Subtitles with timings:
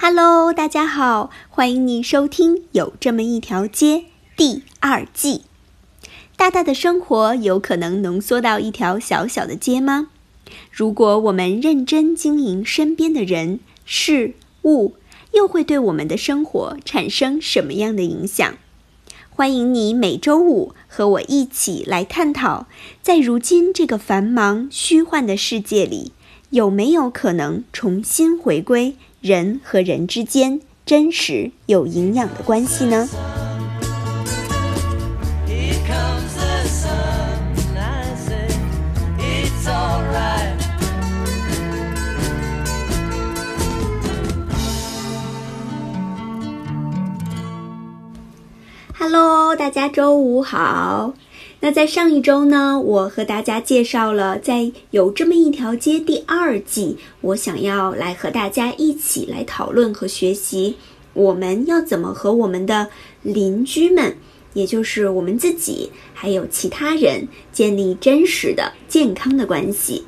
[0.00, 3.96] Hello，大家好，欢迎你收听《有这么一条街》
[4.36, 5.42] 第二季。
[6.36, 10.10] 大大的生活有可能浓缩到一条小小的街吗？
[10.70, 14.94] 如果我们认真经营身边的人事物，
[15.32, 18.54] 又会对我们的生活产生什么样的影响？
[19.28, 22.68] 欢迎你每周五和我一起来探讨，
[23.02, 26.12] 在如今这个繁忙虚幻的世界里，
[26.50, 28.94] 有没有可能重新回归？
[29.20, 33.08] 人和人之间真实有营养的关系呢
[48.96, 51.12] ？Hello，大家周五好。
[51.60, 60.76] 那在上一周呢，我和大家介绍了在有这么一条街第二季，我想要来和大家一起来讨论和学习，
[61.14, 62.90] 我们要怎么和我们的
[63.22, 64.14] 邻居们，
[64.54, 70.04] 也就是我们自己，还有其他人建立真实的健康的关系。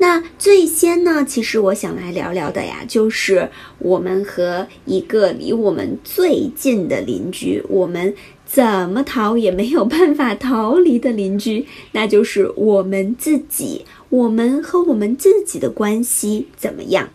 [0.00, 8.12] 那最先呢，其实我想来聊聊的呀，就是我们和一个离我们最近的邻居，我们。
[8.50, 13.84] 怎么逃也没有办法逃离的邻居， 那就是我们自己。
[14.08, 17.10] 我们和我们自己的关系怎么样？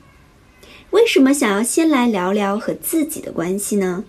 [0.91, 4.05] 为什么想要先来聊聊和自己的关系呢？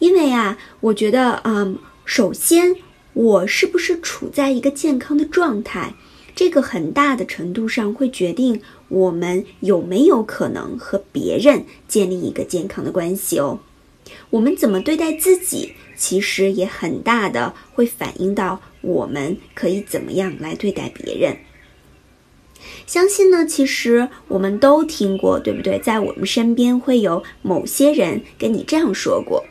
[0.00, 2.74] 因为啊，我觉得，嗯，首先，
[3.12, 5.94] 我是不是处在一个健康的状态，
[6.34, 13.60] 这个很大的程度上会决定我们有没有可能和别人建立一个健康的关系哦。
[14.30, 15.74] 我们怎么对待自己？
[15.96, 21.36] 其实也很大的会反映到我们可以怎么样来对待别人。
[22.86, 25.78] 相信呢，其实我们都听过，对不对？
[25.78, 29.44] 在我们身边会有某些人跟你这样说过：“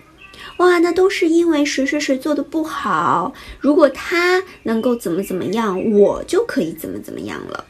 [0.57, 7.65] 哇，那都是因为谁谁谁做的不好，如果他能够怎么怎么样，我就可以怎么怎么样了。”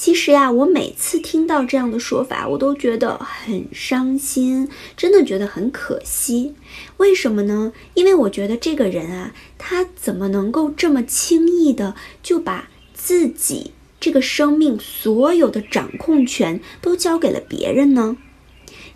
[0.00, 4.66] 其实呀，我每次听到这样的说法，我都觉得很伤心，
[4.96, 6.54] 真的觉得很可惜。
[6.96, 7.74] 为什么呢？
[7.92, 18.16] 因为我觉得这个人啊，他怎么能够这么轻易的就把自己这个生命所有的掌控权都交给了别人呢？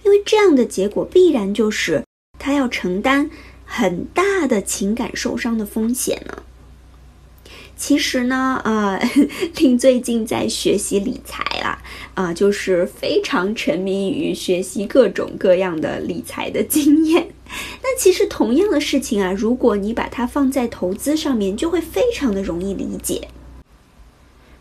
[0.05, 2.03] 因为这样的结果必然就是
[2.39, 3.31] 他要承担
[3.67, 6.43] 很大的情感受伤的风险呢。
[7.77, 9.01] 其实呢，呃，
[9.59, 11.83] 令最近在学习理财啦，
[12.15, 17.29] 啊，就是非常沉迷于学习各种各样的理财的经验。
[17.83, 23.29] 那其实同样的事情啊，如果你把它放在投资上面，就会非常的容易理解。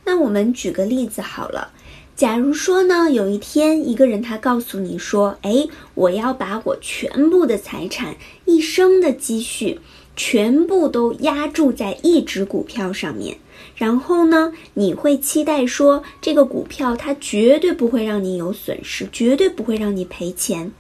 [0.06, 1.72] 那我们举个例子好了，
[2.16, 9.80] 假如说呢，有一天一个人他告诉你说，哎，我要把我全部的财产、一生的积蓄。
[10.16, 13.38] 全部都压注在一只股票上面，
[13.75, 20.72] 然后呢，你会期待说这个股票它绝对不会让你有损失，绝对不会让你赔钱。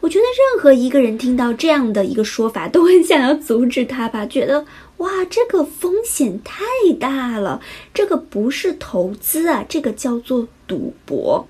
[0.00, 4.64] 我觉得任何一个人听到这样的一个说法，都很想要阻止他吧，觉得
[4.98, 6.64] 哇，这个风险太
[6.98, 7.60] 大了，
[7.92, 11.46] 这个不是投资啊，这个叫做赌博。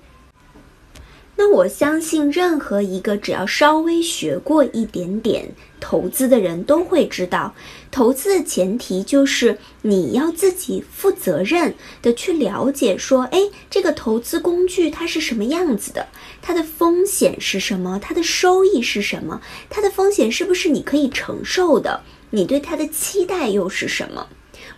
[1.37, 5.49] 那我相信，任何一个只要稍微学过一点点
[5.81, 7.53] 投资的人都会知道，
[7.91, 16.07] 投资的前提就是你要自己负责任的去了解，说，哎，这个投资工具它是什么样子的，
[16.41, 24.25] 它的风险是什么，它的收益是什么，它的风险是不是你可以承受的，你对它的期待又是什么？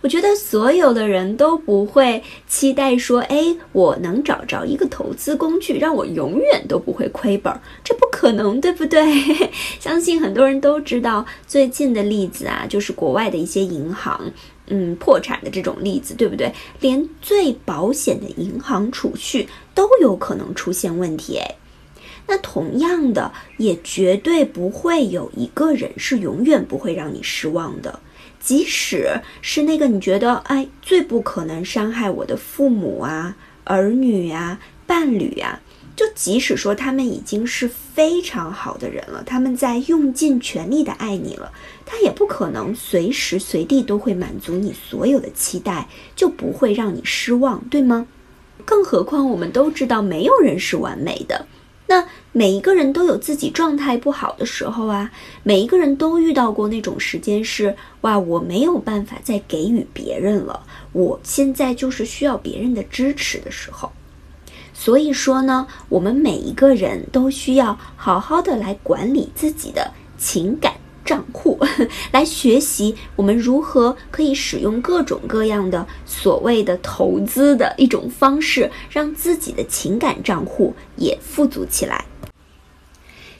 [0.00, 9.02] 我觉得所有的人都不会期待说，哎，我能找着一个投资工具，让我永远都不会亏本，这不可能，对不对？
[9.80, 14.30] 相信很多人都知道最近的例子啊，就是国外的一些银行，
[14.68, 16.52] 嗯，破产的这种例子，对不对？
[16.80, 21.56] 连最保险的银行储蓄都有可能出现问题，哎，
[22.28, 27.98] 那同样的，也绝对不会有一个人是永远不会让你失望的。
[28.40, 35.60] 即使是那个你觉得哎最不可能伤害我的父母啊、儿女呀、伴侣呀，
[35.96, 41.52] 就即使说他们已经是非常好的人了，他们在用尽全力的爱你了，
[41.84, 48.06] 他也不可能随时随地都会满足你所有的期待，就不会让你失望，对吗？
[48.64, 51.46] 更何况我们都知道，没有人是完美的。
[51.88, 55.10] 那每一个人都有自己状态不好的时候啊，
[55.42, 60.62] 每一个人都遇到过那种时间是哇，我没有办法再给予别人了，
[60.92, 63.90] 我现在就是需要别人的支持的时候。
[64.74, 70.74] 所以说呢，我们每一个人都需要好好的来管理自己的情感
[71.08, 71.58] 账户，
[72.12, 82.04] 来学习我们如何可以使用各种各样的所谓的投资的一种方式，让自己的情感账户也富足起来。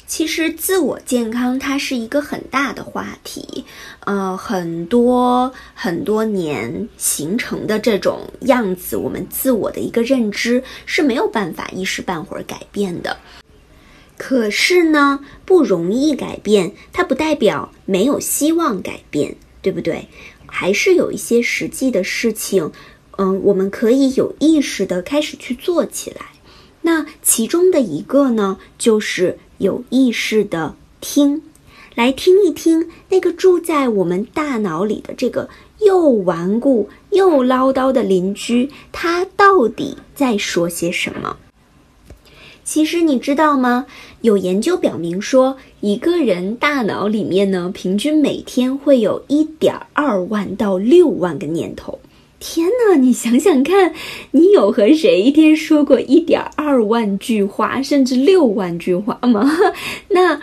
[0.07, 3.67] 其实自我健康它是一个很大的话题，
[4.07, 13.19] 呃，很多很多年形成的这种样子，我们自我的一个认知是没有办法一时半会儿改变的。
[14.19, 20.09] 可是呢，不容易改变，它不代表没有希望改变，对不对？
[20.47, 22.73] 还是有一些实际的事情，
[23.17, 26.27] 嗯，我们可以有意识的开始去做起来。
[26.83, 29.39] 那其中的一个呢，就是。
[29.59, 31.43] 有意识的听，
[31.97, 35.49] 来听一听那个住在我们大脑里的这个
[35.81, 41.37] 又顽固又唠叨的邻居，他到底在说些什么？
[42.69, 43.87] 其实你知道吗？
[44.21, 51.99] 有研究表明说，一个人大脑里面呢，平均每天会有一点二万到六万个念头。
[52.39, 53.95] 天哪，你想想看，
[54.33, 59.51] 你有和谁一天说过一点二万句话，甚至六万句话吗？
[60.11, 60.39] 那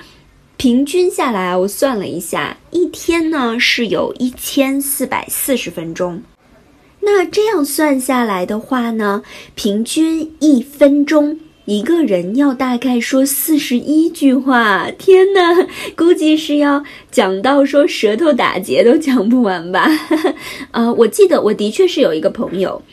[0.58, 6.24] 平均下来啊，我算了一下，一天呢是有一千四百四十分钟。
[7.02, 9.22] 那这样算下来的话呢，
[9.54, 11.40] 平均一分钟。
[11.66, 19.90] 一个人要大概说四十一句话，天哪，估计是要讲到说舌头打结都讲不完吧？
[20.70, 22.84] 呃，我记得我的确是有一个朋友，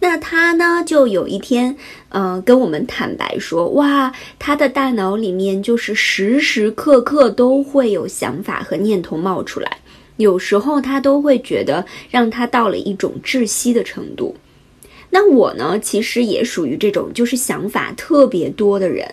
[0.00, 1.76] 那他呢就有一天，
[2.08, 9.78] 呃，跟我们坦白说，哇，他的大脑里面就是时时刻刻都会有想法和念头冒出来，
[10.16, 14.34] 有时候他都会觉得让他到了一种窒息的程度。
[15.14, 19.06] 那我呢，其实也属于这种就是想法特别多的人，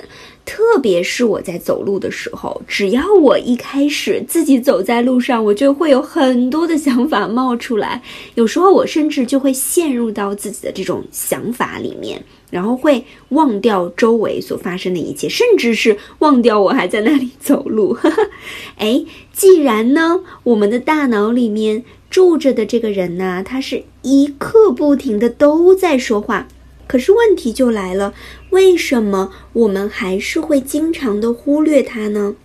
[0.45, 8.01] 特别是我在走路的时候，只要我一开始自己走在路上，我就会有很多的想法冒出来，
[8.35, 12.23] 有时候我甚至就会陷入到自己的这种想法里面。
[12.49, 17.95] 然后会忘掉周围所发生的一切，甚至是忘掉我还在那里走路。
[18.77, 26.47] 哎，既然呢，我们的大脑里面住着的这个人呢，他是一刻不停的都在说话，
[26.87, 28.13] 可是问题就来了，
[28.49, 32.35] 为什么我们还是会经常的忽略他呢？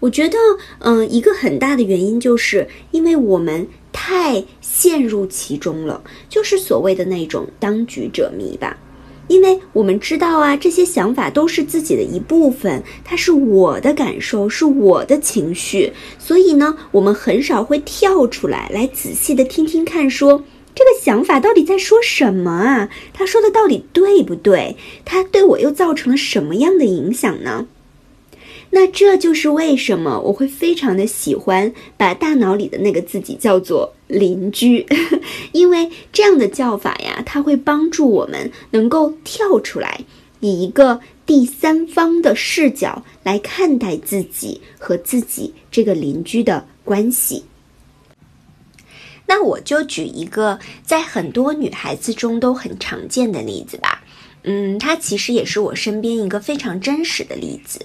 [0.00, 0.38] 我觉得，
[0.80, 8.78] 嗯，一个很大的原因就是因为我们太陷入其中了，就是所谓的那种当局者迷吧。
[9.28, 20.44] 因为我们知道啊，这些想法都是自己的一部分，它是我的感受，是我的情绪，所以呢，我们很少会跳出来，来仔细的听听看，说
[20.74, 22.88] 这个想法到底在说什么啊？
[23.12, 24.76] 他说的到底对不对？
[25.04, 27.66] 他对我又造成了什么样的影响呢？
[28.70, 34.86] 那这就是为什么我会非常的喜欢把大脑里的那个自己叫做邻居，
[35.52, 40.00] 因为这样的叫法呀，它会帮助我们能够跳出来，
[40.40, 47.44] 以一个第三方的视角来看待自己和自己这个邻居的关系。
[49.28, 54.04] 那我就举一个在很多女孩子中都很常见的例子吧，
[54.44, 57.84] 嗯，它其实也是我身边一个非常真实的例子。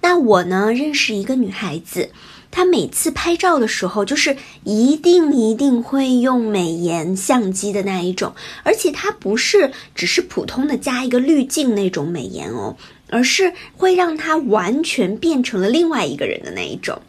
[0.00, 2.10] 那我呢，认识一个女孩子，
[2.50, 12.76] 她每次拍照的时候，就是一定一定会用美颜相机的那一种，而且她不是只是普通的加一个滤镜那种美颜哦，
[13.10, 17.00] 而是会让她完全变成了另外一个人的那一种。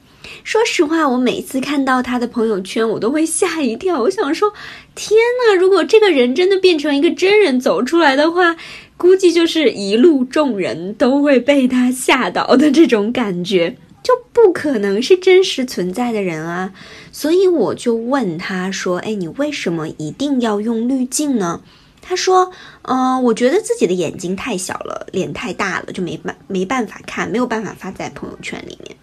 [0.44, 4.02] 说实话，我每次看到她的朋友圈，我都会吓一跳。
[4.02, 4.54] 我想说，
[4.94, 5.18] 天
[5.48, 8.56] 呐，如果这个人真的变成一个真人走出来的话。
[8.98, 16.74] 估计就是一路众人都会被他吓倒的这种感觉，就不可能是真实存在的人啊！
[17.12, 21.62] 所以我就问他说：“哎，你为什么一定要用滤镜呢？”
[22.02, 22.52] 他说
[22.84, 28.96] ：“嗯，我觉得自己的眼睛太小了，脸太大了，就没办没办法看，没有办法发在朋友圈里面。”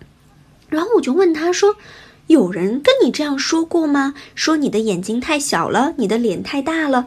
[0.68, 1.76] 然后我就问他说
[2.26, 4.14] ：“有人跟你这样说过吗？
[4.34, 7.06] 说你的眼睛太小了，你的脸太大了？”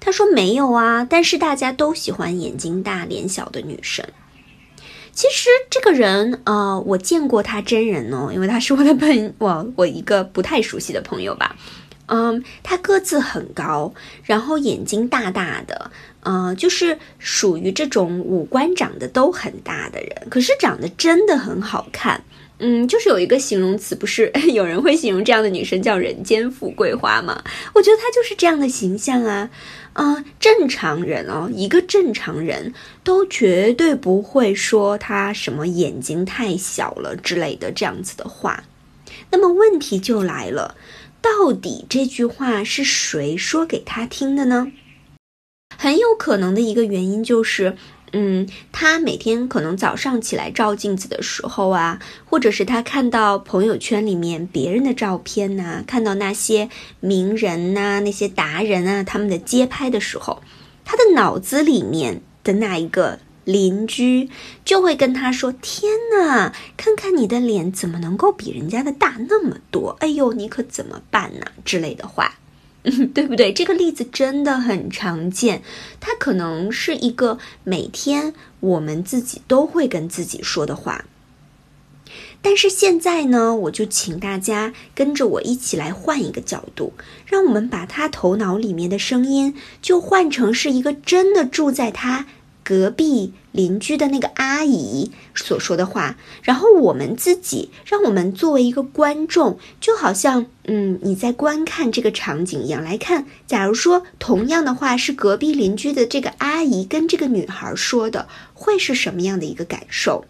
[0.00, 4.04] 他说没有啊，但是大家都喜欢眼睛大脸小的女生。
[5.14, 11.54] 其实这个人，呃，我见过他真人哦，因为他是我的朋，我我一个不太熟悉的朋友吧。
[12.06, 13.94] 嗯，他个子很高，
[14.24, 15.90] 然后眼睛大大的，
[16.22, 22.22] 呃，就是属于这种五官长得都很大的人，可是长得真的很好看。
[22.58, 27.42] 嗯，就是有一个形容词，不是 有人会形容这样的女生叫“人间富贵花”吗？
[27.74, 29.48] 我觉得她就是这样的形象啊。
[29.94, 38.64] 啊，正常人哦，一个正常人都绝对不会说他什么眼睛太小了之类的这样子的话。
[39.30, 40.76] 那么问题就来了，
[41.22, 44.70] 到底这句话是谁说给他听的呢？
[45.76, 47.76] 很有可能的一个原因就是。
[48.16, 56.68] 嗯，他每天可能早上起来照镜子的时候啊，或者是他看到朋友圈里面别人的照片呐，看到那些
[57.00, 60.42] 名人呐、那些达人啊他们的街拍的时候，
[60.84, 64.30] 他的脑子里面的那一个邻居
[64.64, 69.96] 就会跟他说：“天呐，看看你的脸怎么能够比人家的大那么多？
[69.98, 72.38] 哎呦，你可怎么办呢？”之类的话。
[73.14, 73.50] 对不对？
[73.52, 75.62] 这个例子真的很常见，
[76.00, 81.06] 它可能是一个每天我们自己都会跟自己说的话。
[82.42, 86.92] 但是现在呢，我就请大家跟着我一起来换一个角度，
[87.24, 92.26] 让我们把他头脑里面的声音就换成是一个真的住在他。
[92.64, 103.26] 隔壁邻居的那个阿姨所说的话，然后我们自己，让我们作为一个观众，就好像，嗯，你在观看这个场景一样来看。
[103.46, 110.24] 假如说同样的话是隔壁邻居的这个阿姨跟这个女孩说的，会是什么样的一个感受？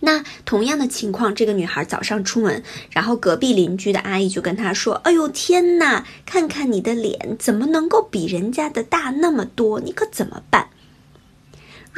[0.00, 9.80] 那同样的情况，这个女孩早上出门，然后隔壁邻居的阿姨就跟她说：“哎呦天哪，看看你的脸，怎么能够比人家的大那么多？
[9.80, 10.68] 你可怎么办？”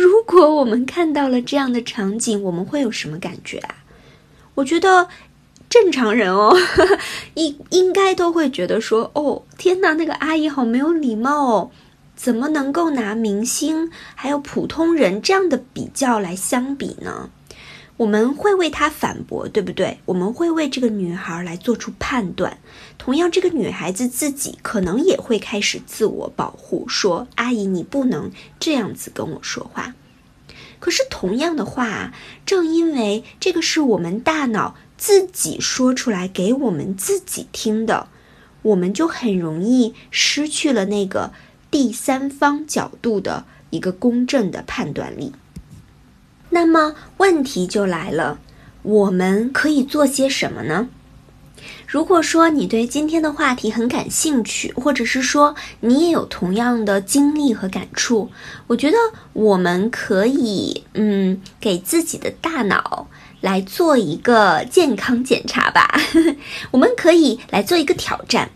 [0.01, 3.75] 如果我们看到了这样的场景，我们会有什么感觉啊？
[4.55, 5.09] 我觉得
[5.69, 6.57] 正常人哦，
[7.35, 11.71] 应应该都会觉得说：“哦，天哪，那个阿姨好没有礼貌哦，
[12.17, 17.31] 怎么能够拿明星还有普通人这样的比较来相比呢？”
[18.01, 19.99] 我们会为她反驳，对不对？
[20.07, 22.57] 我们会为这个女孩来做出判断。
[22.97, 29.95] 同样，这个女孩子自己可能也会开始自我保护，说：“阿姨，你不能这样子跟我说话。”
[30.81, 32.15] 可是，同样的话，
[32.47, 38.09] 正因为这个是我们大脑自己说出来给我们自己听的，
[38.63, 41.35] 我们就很容易失去了那个
[41.71, 45.35] 第三方角度的一个公正的判断力。
[46.51, 48.39] 那么问题就来了，
[48.83, 50.89] 我们可以做些什么呢？
[51.87, 58.31] 如果说你对今天的话题很感兴趣，或者是说你也有同样的经历和感触，
[58.69, 58.97] 我觉得
[59.33, 63.09] 我们可以，嗯，给自己的大脑
[63.41, 66.01] 来做一个健康检查吧。
[66.71, 68.51] 我们可以来做一个挑战。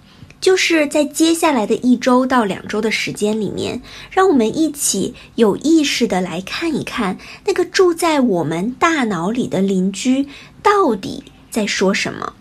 [0.44, 10.28] 就是在接下来的一周到两周的时间里面，让我们一起有意识的来看一看那个住在我们大脑里的邻居
[10.62, 12.34] 到底在说什么。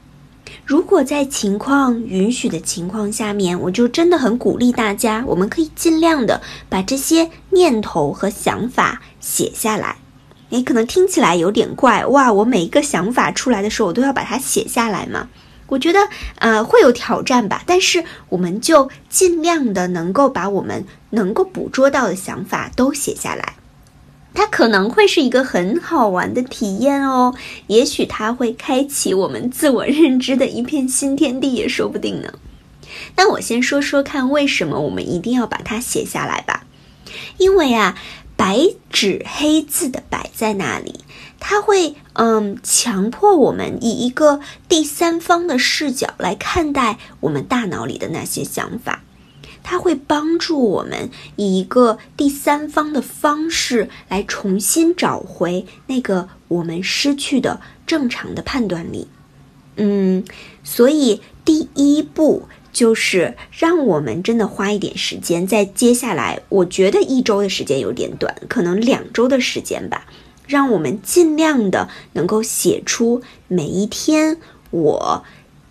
[0.66, 9.96] 如果在情况允许的情况下面，我就真的很鼓励大家，我们可以尽量的把这些念头和想法写下来。
[10.50, 15.30] 诶，可能听起来有点怪哇，我每一个想法出来的时候，我都要把它写下来吗？
[15.68, 16.00] 我觉得，
[16.40, 23.56] 呃，会有挑战吧，但是我们就尽量的能够把我们能够捕捉到的想法都写下来，
[24.34, 27.34] 它可能会是一个很好玩的体验哦。
[27.68, 32.34] 也许它会开启我们自我认知的一片新天地，也说不定呢。
[33.16, 36.66] 那我先说说看，为什么我们一定要把它写下来吧？
[37.38, 37.96] 因为啊，
[38.36, 38.60] 白
[38.92, 41.03] 纸黑字的摆在那里。
[41.46, 49.04] 它会嗯强迫我们以一个第三方的视角来看待我们大脑里的那些想法，
[49.62, 59.10] 它会帮助我们以一个第三方的方式来重新找回那个我们失去的正常的判断力。
[59.76, 60.24] 嗯，
[60.64, 70.06] 所以第一步就是让我们真的花一点时间，在接下来，我觉得一周的时间有点短，可能两周的时间吧。
[70.48, 74.38] 让我们尽量的能够写出每一天
[74.72, 75.24] 我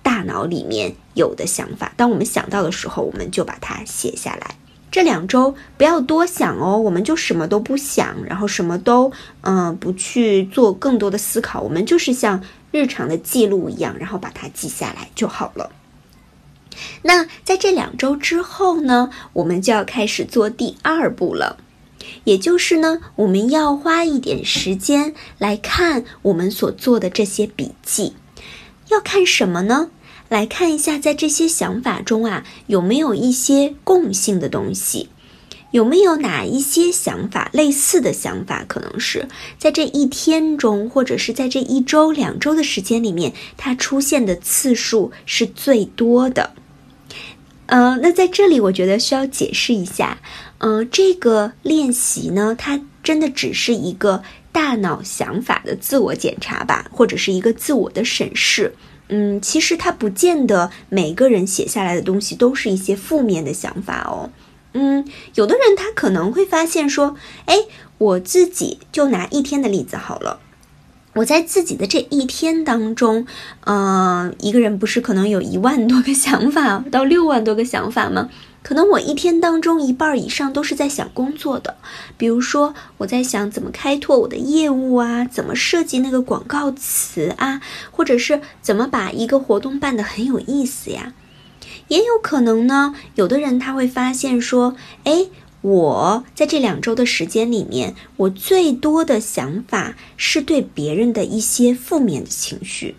[0.02, 1.92] 大脑里面有的想法。
[1.96, 4.56] 当我们想到的时候，我们就把它写下来。
[4.90, 9.10] 这两周不要多想哦，我们就什么都不想，然后什么都
[9.40, 15.70] 嗯不去做更多的思考，我们就是像日常的记录一样，然后把它记下来就好了。
[17.02, 21.56] 那在这两周之后呢，我们就要开始做第二步了。
[22.24, 28.14] 也就是呢，我们要花一点时间来看我们所做的这些笔记，
[28.88, 29.90] 要看什么呢？
[30.28, 35.08] 来看一下，在这些想法中啊，有没有一些共性的东西？
[35.72, 39.26] 有没有哪一些想法类似的想法，可能是
[39.58, 46.52] 在这一天中，或者是在这一周、两周的时间里面，它出现的次数是最多的？
[47.66, 50.18] 呃，那在这里我觉得需要解释一下，
[50.62, 58.72] 嗯，这个练习呢，它真的只是一个大脑想法的自我检查吧，或者是一个自我的审视。
[59.08, 64.30] 嗯，其实它不见得每个人写下来的东西都是一些负面的想法哦。
[64.74, 65.04] 嗯，
[65.34, 67.16] 有的人他可能会发现说，
[67.46, 67.56] 哎，
[67.98, 70.38] 我自己就拿一天的例子好了，
[71.14, 73.26] 我在自己的这一天当中，
[73.64, 78.30] 嗯，一个人不是可能有一万多个想法到六万多个想法吗？
[78.62, 81.76] 可能我一天当中一半以上都是在想工作的，
[82.16, 91.12] 比如说我在想怎么开拓我的业务啊，怎么设计那个广告词啊，或者是怎么把一个活动办得很有意思呀。
[91.88, 95.26] 也有可能呢，有的人他会发现说，哎，
[95.62, 102.96] 我在这两周的时间里面，我最多的想法是对别人的一些负面的情绪。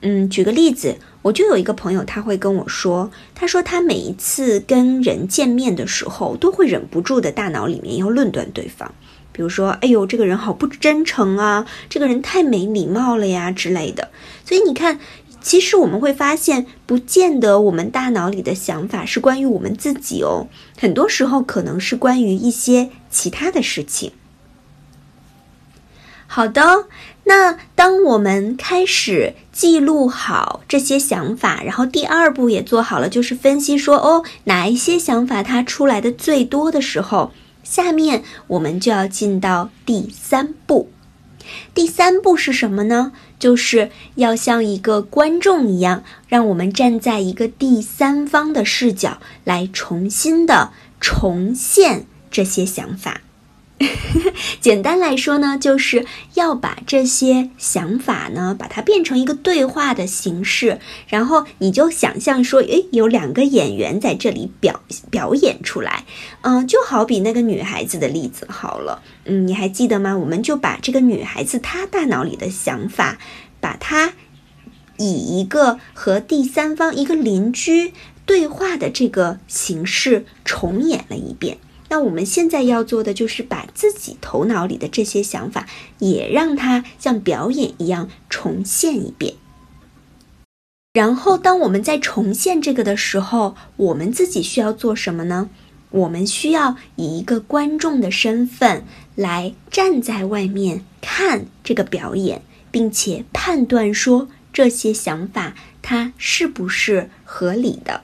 [0.00, 0.96] 嗯，举个例子。
[1.22, 8.92] 我就有一个朋友，他会跟我说，他说他每一次跟人见面的时候，都会忍不住的大脑里面要论断对方，
[9.32, 14.10] 比如说，哎呦，这个人好不真诚啊，这个人太没礼貌了呀之类的。
[14.46, 15.00] 所以你看，
[15.48, 20.46] 其实我们会发现，不见得我们大脑里的想法是关于我们自己哦，
[20.78, 24.12] 很多时候可能是关于一些其他的事情。
[26.26, 26.84] 好的，
[27.24, 40.90] 那当我们开始记录好这些想法，然后第二步也做好了，就是分析说哦，哪一些想法它出来的最多的时候，下面我们就要进到第三步。
[41.72, 43.12] 第三步是什么呢？
[43.38, 53.20] 就是要像一个观众一样，让我们站在一个第三方的视角来重新的重现这些想法。
[54.60, 56.04] 简单来说呢，就是
[56.34, 64.80] 要把这些想法呢，把它变成一个对话的形式，然后你就想象说，诶，有两个演员在这里表
[65.10, 66.04] 表演出来，
[66.40, 70.16] 嗯，就好比那个女孩子的例子好了，嗯，你还记得吗？
[70.16, 73.18] 我们就把这个女孩子她大脑里的想法，
[73.60, 74.14] 把它
[74.96, 77.92] 以一个和第三方一个邻居
[78.26, 81.58] 对话的这个形式重演了一遍。
[81.88, 85.66] 那我们现在要做的就是把自己头脑里的这些想法，
[85.98, 89.34] 也让它像表演一样重现一遍。
[90.92, 95.48] 然后，当我们在重现这个的时候，我们自己需要做什么呢？
[95.90, 108.02] 我们需要以一个观众的身份来站在外面看这个表演，并且判断说这些想法它是不是合理的。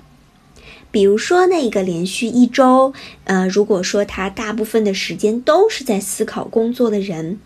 [0.95, 2.93] 比如说，那个连续一周，
[3.25, 7.41] 呃，如果说他大部分的时间都是在思考工作的人，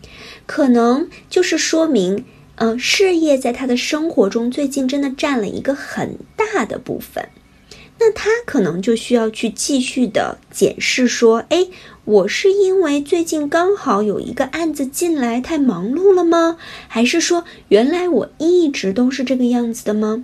[0.45, 7.31] 可能就是说明，嗯，事业在他的生活中最近真的占了一个很大的部分。
[7.99, 11.69] 那他可能就需要去继续的检视，说，哎，
[12.05, 16.59] 我是因为最近刚好有一个案子进来，太忙碌了吗？
[16.87, 20.23] 还是说，原来我一直都是这个样子的吗？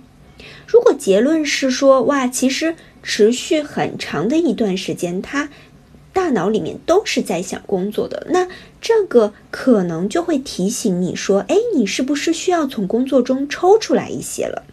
[0.67, 2.75] 如果结论是说，哇，其实。
[3.07, 5.49] 持续很长的一段时间，他
[6.11, 8.25] 大脑里面都是在想工作的。
[8.31, 8.47] 那
[8.81, 14.63] 这个可能就会提醒你说：“哎，你是不是需要从工作中抽出来一些了？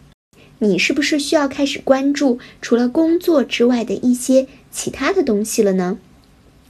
[0.57, 5.99] 你是不是需要开始关注除了工作之外的一些其他的东西了呢？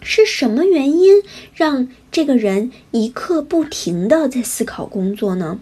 [0.02, 1.24] 是什么原因
[1.54, 5.60] 让这个人一刻不停的在思考工作呢？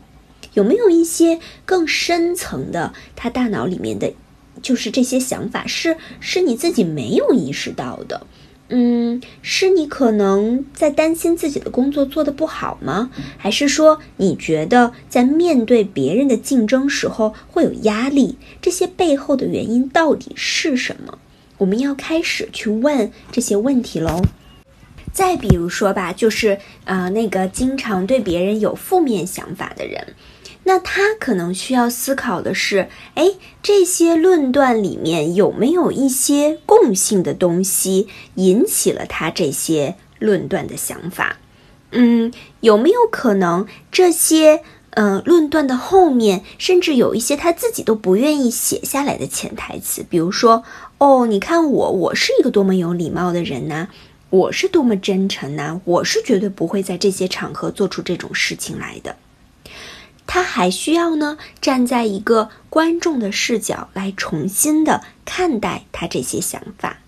[0.56, 4.12] 有没有一些更深层的他大脑里面的？”
[4.62, 8.26] 就是这些想法是是你自己没有意识到的，
[8.70, 13.12] 嗯，是你可能在担心自己的工作做得不好吗？
[13.38, 18.38] 还是说你觉得在面对别人的竞争时候会有压力？
[18.62, 21.18] 这些背后的原因到底是什么？
[21.58, 24.22] 我们要开始去问这些问题喽。
[25.14, 30.16] 再比如说吧，就是呃，那个经常对别人有负面想法的人。
[30.64, 41.38] 那他可能需要思考的是，哎，这些论断里面有没有一些共性的东西引起了他这些论断的想法？
[41.92, 50.06] 嗯，有没有可能这些呃论断的后面，甚至有一些他自己都不愿意写下来的潜台词？
[50.08, 50.64] 比如说，
[51.00, 53.88] 哦，你看我，我是一个多么有礼貌的人呐，
[54.30, 59.18] 我是多么真诚呐，我是绝对不会在这些场合做出这种事情来的。
[60.34, 67.00] 他还需要呢，站在一个观众的视角来重新的看待他这些想法。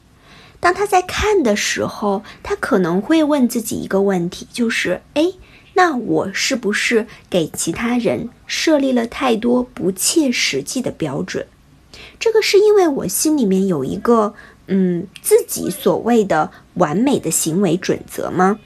[0.60, 5.32] 当他在看的时候，他可能会问自己一个问题，就是：哎，
[5.76, 11.48] 那我是不是给其他人设立了太多不切实际的标准？
[12.20, 14.34] 这个是因为我心里面有一个
[14.68, 18.60] 嗯自己所谓的完美的行为准则吗？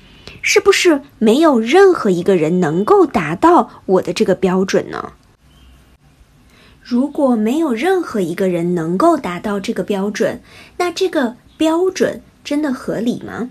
[0.50, 5.12] 是不是没有任何一个人能够达到我的这个标准呢？
[6.82, 10.42] 如果没有任何一个人能够达到这个标准，
[10.78, 13.50] 那这个标准真的合理吗？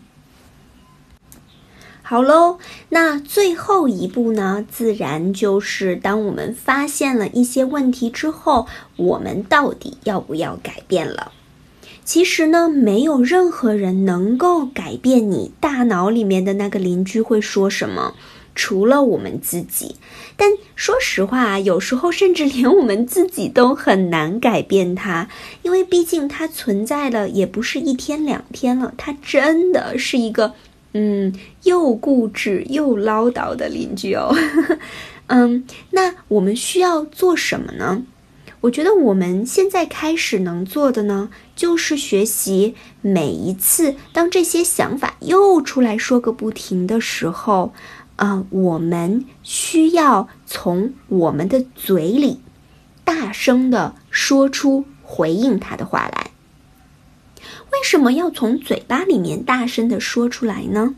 [2.00, 11.32] 好喽，那最后一步呢，自然就是当我们发现了一些问题之后，我们到底要不要改变了？
[12.06, 18.14] 其实呢，没有任何人能够改变你大脑里面的那个邻居会说什么，
[18.54, 19.96] 除了我们自己。
[20.36, 25.28] 但说实话，有时候甚至连我们自己都很难改变它，
[25.62, 30.54] 因为毕竟它存在了也不是一天两天了，它真的是一个，
[30.92, 34.32] 嗯，又固执又唠叨的邻居哦。
[35.26, 38.04] 嗯，那我们需要做什么呢？
[38.66, 47.72] 我觉得我们现在开始能做的呢，就是学习每一次当这些想法又出来说个不停的时候，
[48.16, 52.40] 啊，我们需要从我们的嘴里
[53.04, 56.32] 大声的说出回应他的话来。
[57.70, 60.96] 为什么要从嘴巴里面大声的说出来呢？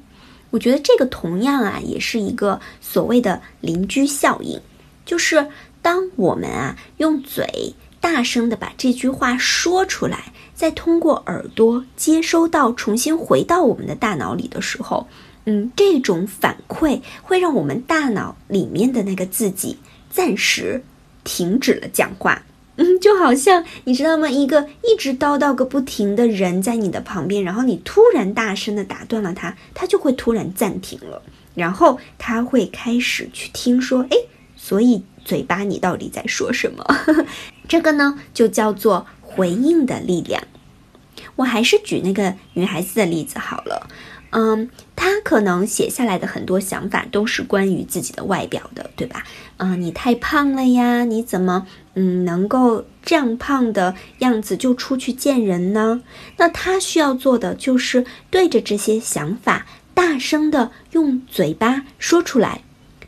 [0.51, 4.59] 我觉得这个同样啊，也是一个所谓的邻居效应，
[5.05, 5.49] 就是。
[5.89, 15.09] 当我们啊用嘴大声的把这句话说出来，再通过耳朵接收到，重新回到我们的大脑里的时候，
[15.47, 19.79] 嗯，这种反馈会让我们大脑里面的那个自己
[20.11, 20.85] 暂时
[21.25, 22.43] 停止了讲话。
[22.77, 24.29] 嗯，就好像你知道吗？
[24.29, 31.23] 一个一直叨叨个不停的人在你的旁边，然后你突然大声的打断了他，他就会突然暂停了，
[31.55, 34.19] 然后他会开始去听说，哎，
[34.55, 35.03] 所以。
[35.29, 36.83] 嘴巴，你到底在说什么？
[37.69, 40.43] 这个呢，就叫做回应的力量。
[41.37, 43.91] 我还是举那个女孩子的例子好了。
[44.31, 49.25] 嗯，她可能写下来的很多想法都是关于自己的外表的，对吧？
[49.59, 56.01] 嗯，你太胖了呀，你怎么嗯能够这样胖的样子就出去见人呢？
[56.39, 62.63] 那她需要做的就是对着这些想法大声的用嘴巴说出来。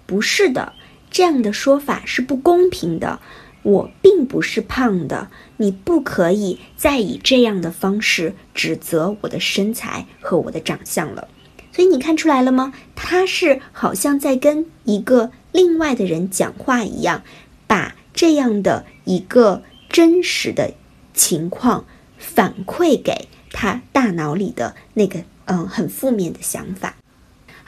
[0.05, 0.75] 不是的。
[1.11, 3.21] 这样的说法是不公平的。
[3.63, 11.29] 我并不是胖的，你不可以再以这样的方式指责我的身材和我的长相了。
[11.71, 12.73] 所以你看出来了吗？
[12.97, 17.23] 他是好像在跟一个另外的人讲话一样，
[17.67, 20.73] 把这样的一个真实的
[21.13, 21.85] 情况
[22.17, 26.97] 反馈给他大脑里的那个嗯很负面的想法。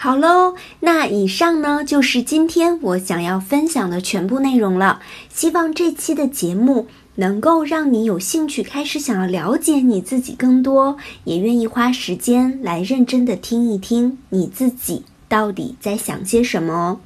[0.02, 5.00] 好喽，那以上呢就是今天我想要分享的全部内容了。
[5.32, 17.00] 希望这期的节目能够让你有兴趣开始想要了解你自己更多，也愿意花时间来认真的听一听你自己到底在想些什么哦。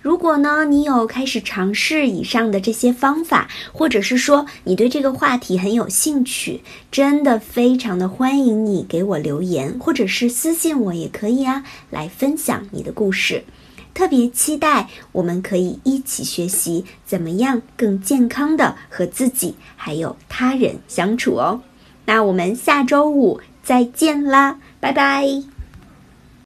[0.00, 13.44] 如果呢，你有开始尝试以上的这些方法，或者是说你对这个话题很有兴趣，真的非常的欢迎你给我留言，或者是私信我也可以啊，来分享你的故事。
[13.92, 21.60] 特别期待我们可以一起学习怎么样更健康的和自己还有他人相处哦。
[22.06, 25.59] 那我们下周五再见啦，拜拜。